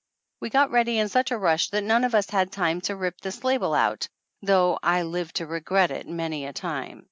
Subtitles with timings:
[0.39, 3.21] We got ready in such a rush that none of us had time to rip
[3.21, 4.07] this label out,
[4.41, 6.99] though I lived to regret it many a time